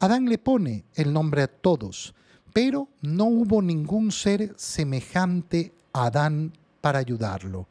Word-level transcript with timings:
Adán 0.00 0.28
le 0.28 0.38
pone 0.38 0.84
el 0.94 1.12
nombre 1.12 1.42
a 1.42 1.48
todos, 1.48 2.14
pero 2.52 2.88
no 3.00 3.24
hubo 3.24 3.62
ningún 3.62 4.12
ser 4.12 4.52
semejante 4.56 5.72
a 5.92 6.06
Adán 6.06 6.52
para 6.80 6.98
ayudarlo. 6.98 7.68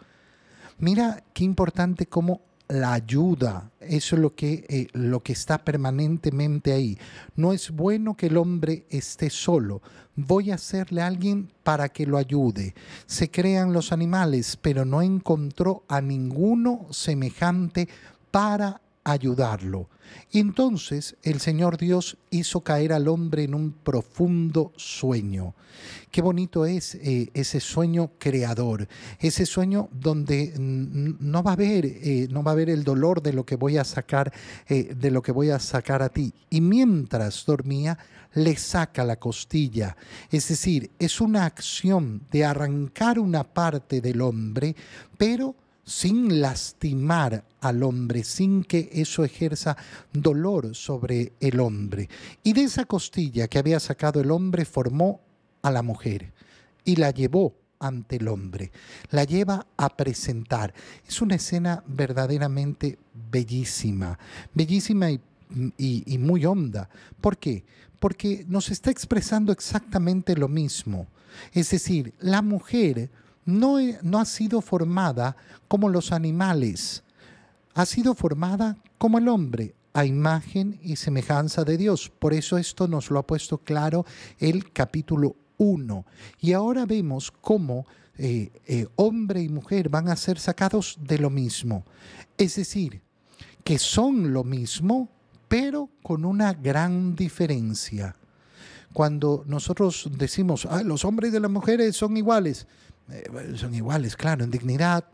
Mira 0.79 1.23
qué 1.33 1.43
importante 1.43 2.07
cómo 2.07 2.41
la 2.71 2.93
ayuda, 2.93 3.69
eso 3.81 4.15
es 4.15 4.21
lo 4.21 4.33
que, 4.33 4.65
eh, 4.69 4.87
lo 4.93 5.21
que 5.21 5.33
está 5.33 5.57
permanentemente 5.57 6.71
ahí. 6.71 6.97
No 7.35 7.51
es 7.51 7.69
bueno 7.69 8.15
que 8.15 8.27
el 8.27 8.37
hombre 8.37 8.85
esté 8.89 9.29
solo. 9.29 9.81
Voy 10.15 10.51
a 10.51 10.55
hacerle 10.55 11.01
a 11.01 11.07
alguien 11.07 11.51
para 11.63 11.89
que 11.89 12.05
lo 12.05 12.17
ayude. 12.17 12.73
Se 13.05 13.29
crean 13.29 13.73
los 13.73 13.91
animales, 13.91 14.57
pero 14.61 14.85
no 14.85 15.01
encontró 15.01 15.83
a 15.89 15.99
ninguno 15.99 16.87
semejante 16.91 17.89
para 18.31 18.79
ayudarlo. 19.03 19.89
entonces 20.31 21.15
el 21.23 21.39
Señor 21.39 21.77
Dios 21.77 22.17
hizo 22.29 22.61
caer 22.61 22.93
al 22.93 23.07
hombre 23.07 23.43
en 23.43 23.55
un 23.55 23.71
profundo 23.71 24.73
sueño. 24.75 25.55
Qué 26.11 26.21
bonito 26.21 26.65
es 26.65 26.95
eh, 26.95 27.29
ese 27.33 27.59
sueño 27.59 28.11
creador, 28.19 28.87
ese 29.19 29.45
sueño 29.45 29.89
donde 29.91 30.53
no 30.57 31.43
va 31.43 31.51
a 31.51 31.53
haber, 31.53 31.85
eh, 31.85 32.27
no 32.29 32.43
va 32.43 32.51
a 32.51 32.53
haber 32.53 32.69
el 32.69 32.83
dolor 32.83 33.21
de 33.21 33.33
lo 33.33 33.45
que 33.45 33.55
voy 33.55 33.77
a 33.77 33.83
sacar, 33.83 34.33
eh, 34.67 34.93
de 34.93 35.11
lo 35.11 35.21
que 35.21 35.31
voy 35.31 35.49
a 35.49 35.59
sacar 35.59 36.01
a 36.01 36.09
ti. 36.09 36.33
Y 36.49 36.61
mientras 36.61 37.45
dormía, 37.45 37.97
le 38.33 38.55
saca 38.55 39.03
la 39.03 39.17
costilla. 39.17 39.95
Es 40.29 40.49
decir, 40.49 40.91
es 40.99 41.21
una 41.21 41.45
acción 41.45 42.23
de 42.31 42.45
arrancar 42.45 43.19
una 43.19 43.43
parte 43.43 44.01
del 44.01 44.21
hombre, 44.21 44.75
pero 45.17 45.55
sin 45.83 46.41
lastimar 46.41 47.43
al 47.59 47.83
hombre, 47.83 48.23
sin 48.23 48.63
que 48.63 48.89
eso 48.93 49.23
ejerza 49.23 49.77
dolor 50.13 50.75
sobre 50.75 51.33
el 51.39 51.59
hombre. 51.59 52.09
Y 52.43 52.53
de 52.53 52.63
esa 52.63 52.85
costilla 52.85 53.47
que 53.47 53.59
había 53.59 53.79
sacado 53.79 54.21
el 54.21 54.31
hombre 54.31 54.65
formó 54.65 55.21
a 55.61 55.71
la 55.71 55.81
mujer 55.81 56.33
y 56.85 56.95
la 56.95 57.11
llevó 57.11 57.55
ante 57.79 58.17
el 58.17 58.27
hombre, 58.27 58.71
la 59.09 59.23
lleva 59.23 59.65
a 59.75 59.97
presentar. 59.97 60.73
Es 61.07 61.21
una 61.21 61.35
escena 61.35 61.83
verdaderamente 61.87 62.99
bellísima, 63.31 64.17
bellísima 64.53 65.09
y, 65.11 66.17
muy 66.19 66.45
honda. 66.45 66.89
¿Por 67.19 67.37
qué? 67.37 67.63
Porque 67.99 68.45
nos 68.47 68.69
está 68.69 68.91
expresando 68.91 69.51
exactamente 69.51 70.35
lo 70.35 70.47
mismo. 70.47 71.07
Es 71.53 71.71
decir, 71.71 72.13
la 72.19 72.41
mujer 72.41 73.09
no, 73.45 73.77
no 74.03 74.19
ha 74.19 74.25
sido 74.25 74.61
formada 74.61 75.35
como 75.67 75.89
los 75.89 76.11
animales, 76.11 77.03
ha 77.73 77.85
sido 77.85 78.15
formada 78.15 78.77
como 78.97 79.17
el 79.17 79.27
hombre, 79.27 79.75
a 79.93 80.05
imagen 80.05 80.79
y 80.81 80.95
semejanza 80.95 81.63
de 81.63 81.77
Dios. 81.77 82.09
Por 82.09 82.33
eso 82.33 82.57
esto 82.57 82.87
nos 82.87 83.11
lo 83.11 83.19
ha 83.19 83.27
puesto 83.27 83.57
claro 83.57 84.05
el 84.39 84.71
capítulo 84.71 85.35
1. 85.57 86.05
Y 86.39 86.53
ahora 86.53 86.85
vemos 86.85 87.31
cómo 87.31 87.85
eh, 88.17 88.51
eh, 88.67 88.87
hombre 88.95 89.41
y 89.41 89.49
mujer 89.49 89.89
van 89.89 90.09
a 90.09 90.15
ser 90.15 90.39
sacados 90.39 90.97
de 91.01 91.17
lo 91.17 91.29
mismo. 91.29 91.85
Es 92.37 92.55
decir, 92.55 93.01
que 93.63 93.77
son 93.77 94.33
lo 94.33 94.43
mismo, 94.43 95.09
pero 95.47 95.89
con 96.01 96.25
una 96.25 96.53
gran 96.53 97.15
diferencia. 97.15 98.15
Cuando 98.93 99.43
nosotros 99.47 100.09
decimos, 100.17 100.67
los 100.83 101.05
hombres 101.05 101.33
y 101.33 101.39
las 101.39 101.51
mujeres 101.51 101.95
son 101.95 102.17
iguales, 102.17 102.67
son 103.55 103.73
iguales, 103.73 104.15
claro, 104.15 104.43
en 104.43 104.51
dignidad, 104.51 105.05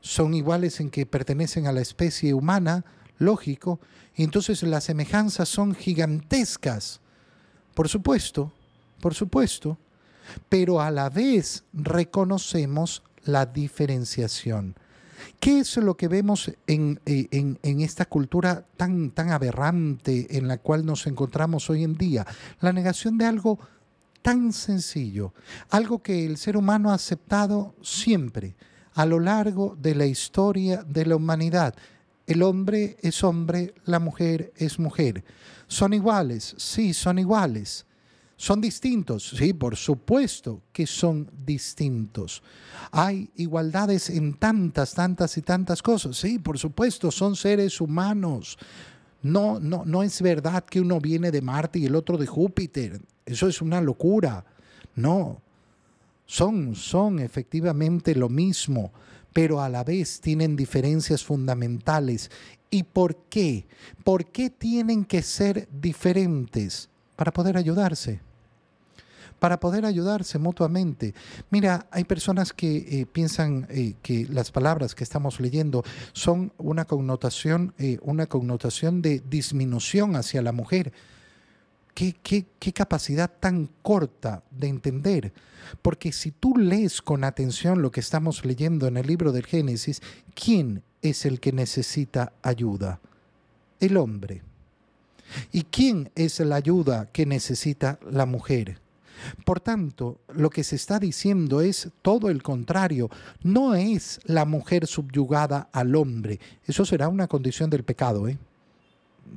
son 0.00 0.34
iguales 0.34 0.80
en 0.80 0.90
que 0.90 1.06
pertenecen 1.06 1.66
a 1.66 1.72
la 1.72 1.80
especie 1.80 2.34
humana, 2.34 2.84
lógico, 3.18 3.80
y 4.14 4.24
entonces 4.24 4.62
las 4.62 4.84
semejanzas 4.84 5.48
son 5.48 5.74
gigantescas, 5.74 7.00
por 7.74 7.88
supuesto, 7.88 8.52
por 9.00 9.14
supuesto, 9.14 9.78
pero 10.48 10.80
a 10.80 10.90
la 10.90 11.10
vez 11.10 11.64
reconocemos 11.72 13.02
la 13.24 13.46
diferenciación. 13.46 14.74
¿Qué 15.40 15.60
es 15.60 15.76
lo 15.76 15.96
que 15.96 16.08
vemos 16.08 16.52
en, 16.66 17.00
eh, 17.06 17.28
en, 17.30 17.80
esta 17.80 18.04
cultura 18.04 18.64
tan, 18.76 19.10
tan 19.10 19.30
aberrante 19.30 20.36
en 20.36 20.48
la 20.48 20.58
cual 20.58 20.84
nos 20.84 21.06
encontramos 21.06 21.68
hoy 21.70 21.84
en 21.84 21.94
día? 21.94 22.26
La 22.60 22.72
negación 22.72 23.18
de 23.18 23.24
algo 23.24 23.58
tan 24.26 24.52
sencillo, 24.52 25.32
algo 25.70 26.02
que 26.02 26.26
el 26.26 26.36
ser 26.36 26.56
humano 26.56 26.90
ha 26.90 26.94
aceptado 26.94 27.76
siempre 27.80 28.56
a 28.94 29.06
lo 29.06 29.20
largo 29.20 29.76
de 29.80 29.94
la 29.94 30.04
historia 30.04 30.82
de 30.82 31.06
la 31.06 31.14
humanidad. 31.14 31.76
El 32.26 32.42
hombre 32.42 32.96
es 33.02 33.22
hombre, 33.22 33.72
la 33.84 34.00
mujer 34.00 34.52
es 34.56 34.80
mujer. 34.80 35.22
¿Son 35.68 35.92
iguales? 35.92 36.56
Sí, 36.58 36.92
son 36.92 37.20
iguales. 37.20 37.86
¿Son 38.36 38.60
distintos? 38.60 39.28
Sí, 39.28 39.52
por 39.52 39.76
supuesto 39.76 40.60
que 40.72 40.88
son 40.88 41.30
distintos. 41.46 42.42
Hay 42.90 43.30
igualdades 43.36 44.10
en 44.10 44.34
tantas, 44.34 44.92
tantas 44.92 45.38
y 45.38 45.42
tantas 45.42 45.80
cosas. 45.80 46.16
Sí, 46.16 46.40
por 46.40 46.58
supuesto, 46.58 47.12
son 47.12 47.36
seres 47.36 47.80
humanos. 47.80 48.58
No, 49.22 49.60
no, 49.60 49.84
no 49.84 50.02
es 50.02 50.20
verdad 50.20 50.64
que 50.64 50.80
uno 50.80 51.00
viene 51.00 51.30
de 51.30 51.42
Marte 51.42 51.78
y 51.78 51.86
el 51.86 51.94
otro 51.94 52.18
de 52.18 52.26
Júpiter. 52.26 53.00
Eso 53.26 53.48
es 53.48 53.60
una 53.60 53.80
locura. 53.80 54.44
No, 54.94 55.42
son, 56.24 56.74
son 56.74 57.18
efectivamente 57.18 58.14
lo 58.14 58.28
mismo, 58.28 58.92
pero 59.32 59.60
a 59.60 59.68
la 59.68 59.84
vez 59.84 60.20
tienen 60.20 60.56
diferencias 60.56 61.24
fundamentales. 61.24 62.30
¿Y 62.70 62.84
por 62.84 63.16
qué? 63.28 63.66
¿Por 64.04 64.26
qué 64.26 64.48
tienen 64.48 65.04
que 65.04 65.22
ser 65.22 65.68
diferentes? 65.70 66.88
Para 67.16 67.32
poder 67.32 67.56
ayudarse 67.56 68.20
para 69.38 69.60
poder 69.60 69.84
ayudarse 69.84 70.38
mutuamente. 70.38 71.14
Mira, 71.50 71.86
hay 71.90 72.04
personas 72.04 72.52
que 72.52 72.76
eh, 72.76 73.06
piensan 73.06 73.66
eh, 73.70 73.94
que 74.02 74.26
las 74.30 74.50
palabras 74.50 74.94
que 74.94 75.04
estamos 75.04 75.40
leyendo 75.40 75.84
son 76.12 76.52
una 76.58 76.84
connotación, 76.84 77.74
eh, 77.78 77.98
una 78.02 78.26
connotación 78.26 79.02
de 79.02 79.22
disminución 79.28 80.16
hacia 80.16 80.42
la 80.42 80.52
mujer. 80.52 80.92
Qué, 81.96 82.44
capacidad 82.74 83.30
tan 83.40 83.70
corta 83.80 84.42
de 84.50 84.68
entender. 84.68 85.32
Porque 85.80 86.12
si 86.12 86.30
tú 86.30 86.54
lees 86.54 87.00
con 87.00 87.24
atención 87.24 87.80
lo 87.80 87.90
que 87.90 88.00
estamos 88.00 88.44
leyendo 88.44 88.86
en 88.86 88.98
el 88.98 89.06
libro 89.06 89.32
del 89.32 89.46
Génesis, 89.46 90.02
¿quién 90.34 90.82
es 91.00 91.24
el 91.24 91.40
que 91.40 91.52
necesita 91.52 92.34
ayuda? 92.42 93.00
El 93.80 93.96
hombre. 93.96 94.42
¿Y 95.52 95.62
quién 95.62 96.10
es 96.14 96.38
la 96.40 96.56
ayuda 96.56 97.08
que 97.10 97.24
necesita 97.24 97.98
la 98.10 98.26
mujer? 98.26 98.78
Por 99.46 99.60
tanto, 99.60 100.20
lo 100.34 100.50
que 100.50 100.64
se 100.64 100.76
está 100.76 100.98
diciendo 100.98 101.62
es 101.62 101.88
todo 102.02 102.28
el 102.28 102.42
contrario. 102.42 103.08
No 103.42 103.74
es 103.74 104.20
la 104.24 104.44
mujer 104.44 104.86
subyugada 104.86 105.70
al 105.72 105.96
hombre. 105.96 106.40
Eso 106.66 106.84
será 106.84 107.08
una 107.08 107.26
condición 107.26 107.70
del 107.70 107.84
pecado, 107.84 108.28
¿eh? 108.28 108.36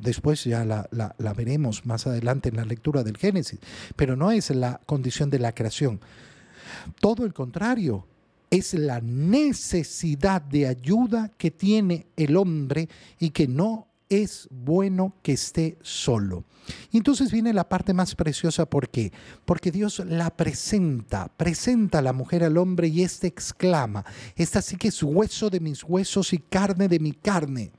Después 0.01 0.43
ya 0.43 0.65
la, 0.65 1.15
veremos 1.35 1.85
más 1.85 2.07
adelante 2.07 2.49
en 2.49 2.57
la 2.57 2.65
lectura 2.65 3.03
del 3.03 3.17
Génesis, 3.17 3.59
pero 3.95 4.15
no 4.15 4.31
es 4.31 4.49
la 4.51 4.81
condición 4.85 5.29
de 5.29 5.39
la 5.39 5.53
creación. 5.53 5.99
Todo 6.99 7.25
el 7.25 7.33
contrario, 7.33 8.05
es 8.49 8.73
la 8.73 8.99
necesidad 9.01 10.41
de 10.41 10.67
ayuda 10.67 11.31
que 11.37 11.51
tiene 11.51 12.07
el 12.15 12.35
hombre 12.35 12.89
y 13.19 13.29
que 13.29 13.47
no 13.47 13.87
es 14.09 14.47
bueno 14.49 15.13
que 15.21 15.33
esté 15.33 15.77
solo. 15.81 16.43
Y 16.91 16.97
entonces 16.97 17.31
viene 17.31 17.53
la 17.53 17.69
parte 17.69 17.93
más 17.93 18.15
preciosa, 18.15 18.65
¿por 18.65 18.89
qué? 18.89 19.11
Porque 19.45 19.71
Dios 19.71 19.99
la 20.05 20.35
presenta, 20.35 21.27
presenta 21.35 21.99
a 21.99 22.01
la 22.01 22.13
mujer 22.13 22.43
al 22.43 22.57
hombre 22.57 22.87
y 22.87 23.03
éste 23.03 23.27
exclama, 23.27 24.03
esta 24.35 24.61
sí 24.61 24.77
que 24.77 24.89
es 24.89 25.01
hueso 25.01 25.49
de 25.49 25.59
mis 25.59 25.83
huesos 25.83 26.33
y 26.33 26.39
carne 26.39 26.87
de 26.87 26.99
mi 26.99 27.13
carne. 27.13 27.71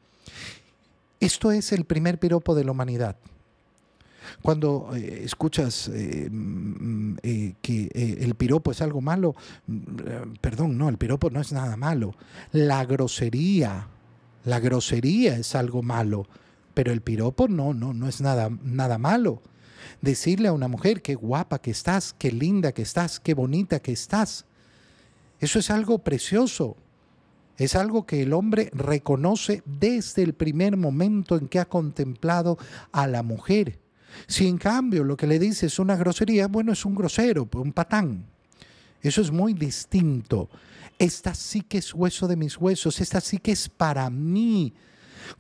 Esto 1.20 1.52
es 1.52 1.72
el 1.72 1.84
primer 1.84 2.18
piropo 2.18 2.54
de 2.54 2.64
la 2.64 2.72
humanidad. 2.72 3.16
Cuando 4.42 4.90
eh, 4.94 5.22
escuchas 5.24 5.88
eh, 5.88 6.28
mm, 6.30 7.16
eh, 7.22 7.54
que 7.60 7.90
el 8.20 8.34
piropo 8.34 8.70
es 8.70 8.80
algo 8.80 9.00
malo, 9.00 9.34
mm, 9.66 10.34
perdón, 10.40 10.78
no, 10.78 10.88
el 10.88 10.98
piropo 10.98 11.30
no 11.30 11.40
es 11.40 11.52
nada 11.52 11.76
malo. 11.76 12.14
La 12.52 12.84
grosería, 12.84 13.88
la 14.44 14.60
grosería 14.60 15.36
es 15.36 15.54
algo 15.54 15.82
malo, 15.82 16.26
pero 16.74 16.92
el 16.92 17.02
piropo 17.02 17.48
no, 17.48 17.74
no, 17.74 17.92
no 17.92 18.08
es 18.08 18.20
nada, 18.20 18.50
nada 18.62 18.98
malo. 18.98 19.42
Decirle 20.00 20.48
a 20.48 20.52
una 20.52 20.68
mujer 20.68 21.02
qué 21.02 21.14
guapa 21.14 21.60
que 21.60 21.70
estás, 21.70 22.14
qué 22.18 22.32
linda 22.32 22.72
que 22.72 22.82
estás, 22.82 23.20
qué 23.20 23.34
bonita 23.34 23.80
que 23.80 23.92
estás, 23.92 24.46
eso 25.40 25.58
es 25.58 25.70
algo 25.70 25.98
precioso. 25.98 26.76
Es 27.60 27.76
algo 27.76 28.06
que 28.06 28.22
el 28.22 28.32
hombre 28.32 28.70
reconoce 28.72 29.62
desde 29.66 30.22
el 30.22 30.32
primer 30.32 30.78
momento 30.78 31.36
en 31.36 31.46
que 31.46 31.58
ha 31.58 31.68
contemplado 31.68 32.56
a 32.90 33.06
la 33.06 33.22
mujer. 33.22 33.78
Si 34.26 34.48
en 34.48 34.56
cambio 34.56 35.04
lo 35.04 35.14
que 35.14 35.26
le 35.26 35.38
dice 35.38 35.66
es 35.66 35.78
una 35.78 35.94
grosería, 35.94 36.48
bueno, 36.48 36.72
es 36.72 36.86
un 36.86 36.94
grosero, 36.94 37.46
un 37.52 37.74
patán. 37.74 38.24
Eso 39.02 39.20
es 39.20 39.30
muy 39.30 39.52
distinto. 39.52 40.48
Esta 40.98 41.34
sí 41.34 41.60
que 41.60 41.76
es 41.76 41.92
hueso 41.92 42.26
de 42.26 42.36
mis 42.36 42.56
huesos, 42.56 42.98
esta 42.98 43.20
sí 43.20 43.36
que 43.36 43.52
es 43.52 43.68
para 43.68 44.08
mí. 44.08 44.72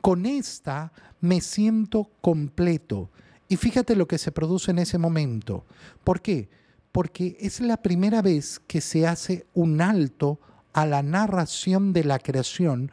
Con 0.02 0.26
esta 0.26 0.92
me 1.22 1.40
siento 1.40 2.10
completo. 2.20 3.10
Y 3.48 3.56
fíjate 3.56 3.96
lo 3.96 4.06
que 4.06 4.18
se 4.18 4.30
produce 4.30 4.72
en 4.72 4.80
ese 4.80 4.98
momento. 4.98 5.64
¿Por 6.04 6.20
qué? 6.20 6.50
Porque 6.92 7.38
es 7.40 7.60
la 7.60 7.78
primera 7.78 8.20
vez 8.20 8.60
que 8.66 8.82
se 8.82 9.06
hace 9.06 9.46
un 9.54 9.80
alto 9.80 10.38
a 10.72 10.86
la 10.86 11.02
narración 11.02 11.92
de 11.92 12.04
la 12.04 12.18
creación 12.18 12.90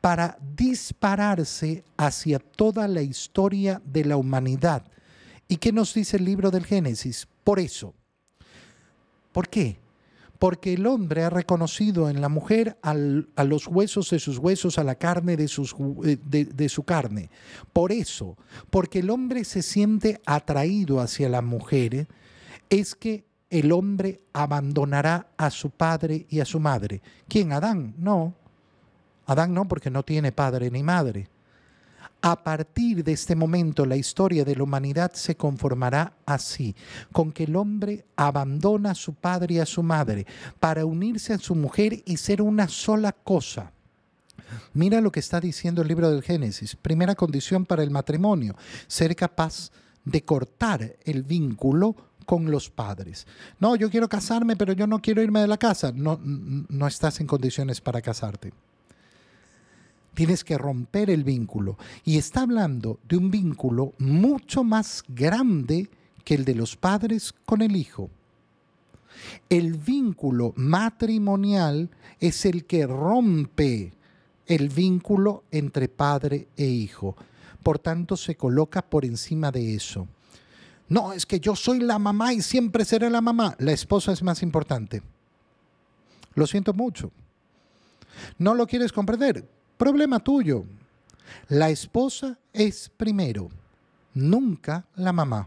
para 0.00 0.38
dispararse 0.56 1.84
hacia 1.96 2.38
toda 2.38 2.88
la 2.88 3.02
historia 3.02 3.82
de 3.84 4.04
la 4.04 4.16
humanidad. 4.16 4.84
¿Y 5.48 5.56
qué 5.56 5.72
nos 5.72 5.94
dice 5.94 6.16
el 6.16 6.24
libro 6.24 6.50
del 6.50 6.64
Génesis? 6.64 7.28
Por 7.44 7.58
eso. 7.58 7.94
¿Por 9.32 9.48
qué? 9.48 9.78
porque 10.40 10.72
el 10.72 10.86
hombre 10.86 11.22
ha 11.22 11.28
reconocido 11.28 12.08
en 12.08 12.22
la 12.22 12.30
mujer 12.30 12.78
a 12.80 12.94
los 13.44 13.66
huesos 13.66 14.08
de 14.08 14.18
sus 14.18 14.38
huesos, 14.38 14.78
a 14.78 14.84
la 14.84 14.94
carne 14.94 15.36
de, 15.36 15.44
eh, 15.44 16.18
de, 16.24 16.68
su 16.70 16.82
carne. 16.82 17.28
Por 17.74 17.92
eso, 17.92 18.38
porque 18.70 19.00
el 19.00 19.10
hombre 19.10 19.44
se 19.44 19.60
siente 19.60 20.18
atraído 20.24 20.98
hacia 20.98 21.28
la 21.28 21.42
mujer, 21.42 22.08
es 22.70 22.94
que 22.94 23.26
el 23.50 23.72
hombre 23.72 24.20
abandonará 24.32 25.26
a 25.36 25.50
su 25.50 25.70
padre 25.70 26.26
y 26.30 26.40
a 26.40 26.44
su 26.44 26.60
madre. 26.60 27.02
¿Quién? 27.28 27.52
Adán? 27.52 27.94
No. 27.98 28.32
Adán 29.26 29.52
no, 29.52 29.66
porque 29.66 29.90
no 29.90 30.04
tiene 30.04 30.32
padre 30.32 30.70
ni 30.70 30.82
madre. 30.82 31.28
A 32.22 32.44
partir 32.44 33.02
de 33.02 33.12
este 33.12 33.34
momento 33.34 33.86
la 33.86 33.96
historia 33.96 34.44
de 34.44 34.54
la 34.54 34.62
humanidad 34.62 35.12
se 35.12 35.36
conformará 35.36 36.12
así, 36.26 36.76
con 37.12 37.32
que 37.32 37.44
el 37.44 37.56
hombre 37.56 38.04
abandona 38.14 38.90
a 38.90 38.94
su 38.94 39.14
padre 39.14 39.54
y 39.54 39.58
a 39.58 39.66
su 39.66 39.82
madre 39.82 40.26
para 40.60 40.84
unirse 40.84 41.32
a 41.32 41.38
su 41.38 41.54
mujer 41.54 42.02
y 42.04 42.18
ser 42.18 42.42
una 42.42 42.68
sola 42.68 43.12
cosa. 43.12 43.72
Mira 44.74 45.00
lo 45.00 45.10
que 45.10 45.20
está 45.20 45.40
diciendo 45.40 45.82
el 45.82 45.88
libro 45.88 46.10
del 46.10 46.22
Génesis. 46.22 46.76
Primera 46.76 47.14
condición 47.14 47.64
para 47.64 47.82
el 47.82 47.90
matrimonio, 47.90 48.54
ser 48.86 49.16
capaz 49.16 49.70
de 50.04 50.22
cortar 50.22 50.96
el 51.04 51.22
vínculo 51.22 51.96
con 52.26 52.50
los 52.50 52.70
padres. 52.70 53.26
No, 53.58 53.76
yo 53.76 53.90
quiero 53.90 54.08
casarme, 54.08 54.56
pero 54.56 54.72
yo 54.72 54.86
no 54.86 55.00
quiero 55.00 55.22
irme 55.22 55.40
de 55.40 55.48
la 55.48 55.58
casa. 55.58 55.92
No, 55.94 56.18
no 56.22 56.86
estás 56.86 57.20
en 57.20 57.26
condiciones 57.26 57.80
para 57.80 58.00
casarte. 58.00 58.52
Tienes 60.14 60.44
que 60.44 60.58
romper 60.58 61.10
el 61.10 61.24
vínculo. 61.24 61.78
Y 62.04 62.18
está 62.18 62.42
hablando 62.42 62.98
de 63.08 63.16
un 63.16 63.30
vínculo 63.30 63.94
mucho 63.98 64.64
más 64.64 65.04
grande 65.08 65.88
que 66.24 66.34
el 66.34 66.44
de 66.44 66.54
los 66.54 66.76
padres 66.76 67.34
con 67.44 67.62
el 67.62 67.76
hijo. 67.76 68.10
El 69.48 69.74
vínculo 69.74 70.52
matrimonial 70.56 71.90
es 72.18 72.44
el 72.44 72.64
que 72.64 72.86
rompe 72.86 73.92
el 74.46 74.68
vínculo 74.68 75.44
entre 75.50 75.88
padre 75.88 76.48
e 76.56 76.66
hijo. 76.66 77.16
Por 77.62 77.78
tanto, 77.78 78.16
se 78.16 78.36
coloca 78.36 78.82
por 78.82 79.04
encima 79.04 79.50
de 79.50 79.74
eso. 79.74 80.08
No, 80.90 81.12
es 81.12 81.24
que 81.24 81.38
yo 81.38 81.54
soy 81.54 81.78
la 81.78 82.00
mamá 82.00 82.34
y 82.34 82.42
siempre 82.42 82.84
seré 82.84 83.08
la 83.08 83.20
mamá. 83.20 83.54
La 83.58 83.70
esposa 83.70 84.10
es 84.12 84.24
más 84.24 84.42
importante. 84.42 85.02
Lo 86.34 86.48
siento 86.48 86.74
mucho. 86.74 87.12
¿No 88.38 88.54
lo 88.54 88.66
quieres 88.66 88.92
comprender? 88.92 89.48
Problema 89.78 90.18
tuyo. 90.18 90.64
La 91.48 91.70
esposa 91.70 92.36
es 92.52 92.90
primero, 92.96 93.50
nunca 94.14 94.84
la 94.96 95.12
mamá. 95.12 95.46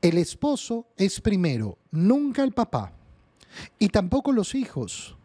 El 0.00 0.18
esposo 0.18 0.86
es 0.96 1.20
primero, 1.20 1.76
nunca 1.90 2.44
el 2.44 2.52
papá. 2.52 2.92
Y 3.80 3.88
tampoco 3.88 4.30
los 4.30 4.54
hijos. 4.54 5.16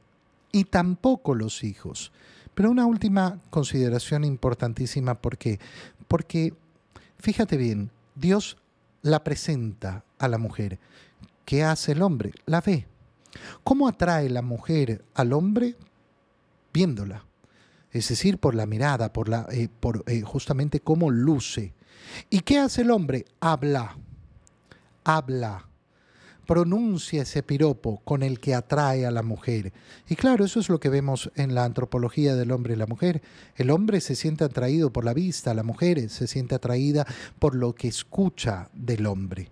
Y 0.52 0.64
tampoco 0.64 1.36
los 1.36 1.64
hijos. 1.64 2.12
Pero 2.56 2.72
una 2.72 2.88
última 2.88 3.40
consideración 3.52 4.24
importantísima 4.24 5.14
porque 5.14 5.60
porque 6.08 6.54
fíjate 7.20 7.58
bien, 7.58 7.92
Dios 8.16 8.58
la 9.02 9.24
presenta 9.24 10.04
a 10.18 10.28
la 10.28 10.38
mujer. 10.38 10.80
¿Qué 11.46 11.64
hace 11.64 11.92
el 11.92 12.02
hombre? 12.02 12.34
La 12.46 12.62
ve. 12.62 12.88
¿Cómo 13.64 13.88
atrae 13.88 14.30
la 14.30 14.42
mujer 14.42 15.04
al 15.14 15.34
hombre? 15.34 15.76
Viéndola 16.74 17.26
es 17.96 18.10
decir, 18.10 18.40
por 18.40 18.56
la 18.56 18.66
mirada, 18.66 19.14
por, 19.14 19.30
la, 19.30 19.48
eh, 19.52 19.70
por 19.80 20.04
eh, 20.08 20.22
justamente 20.22 20.82
cómo 20.82 21.10
luce. 21.12 21.74
¿Y 22.30 22.42
qué 22.42 22.60
hace 22.60 22.82
el 22.82 22.92
hombre? 22.92 23.24
Habla, 23.40 23.98
habla, 25.06 25.70
pronuncia 26.46 27.24
ese 27.24 27.44
piropo 27.44 28.02
con 28.04 28.24
el 28.24 28.40
que 28.40 28.56
atrae 28.56 29.06
a 29.06 29.12
la 29.12 29.24
mujer. 29.24 29.74
Y 30.08 30.16
claro, 30.16 30.46
eso 30.46 30.60
es 30.60 30.70
lo 30.70 30.80
que 30.80 30.90
vemos 30.90 31.32
en 31.36 31.54
la 31.56 31.66
antropología 31.66 32.36
del 32.36 32.52
hombre 32.52 32.74
y 32.74 32.78
la 32.78 32.88
mujer. 32.88 33.22
El 33.56 33.72
hombre 33.72 34.02
se 34.02 34.16
siente 34.16 34.44
atraído 34.44 34.92
por 34.92 35.06
la 35.06 35.14
vista, 35.14 35.54
la 35.54 35.64
mujer 35.64 36.10
se 36.10 36.28
siente 36.28 36.56
atraída 36.56 37.06
por 37.40 37.56
lo 37.56 37.74
que 37.74 37.88
escucha 37.88 38.70
del 38.74 39.06
hombre. 39.06 39.44